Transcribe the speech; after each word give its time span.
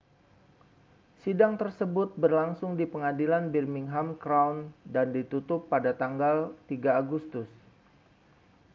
sidang 1.21 1.53
tersebut 1.61 2.09
berlangsung 2.23 2.71
di 2.79 2.85
pengadilan 2.93 3.43
birmingham 3.53 4.09
crown 4.23 4.57
dan 4.93 5.07
ditutup 5.15 5.61
pada 5.73 5.91
3 5.93 6.49
agustus 7.01 7.45